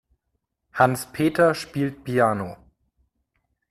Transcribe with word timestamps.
Hans-Peter 0.73 1.53
spielt 1.53 2.03
Piano. 2.05 2.57